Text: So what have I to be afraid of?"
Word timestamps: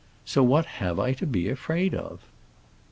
So 0.25 0.41
what 0.41 0.65
have 0.81 0.99
I 0.99 1.13
to 1.13 1.27
be 1.27 1.47
afraid 1.47 1.93
of?" 1.93 2.21